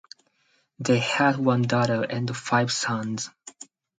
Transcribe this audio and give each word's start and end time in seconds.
They 0.79 0.97
had 0.97 1.35
one 1.37 1.61
daughter 1.61 2.01
and 2.01 2.35
five 2.35 2.71
sons. 2.71 3.29